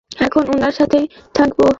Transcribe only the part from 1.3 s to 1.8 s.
থাকবো।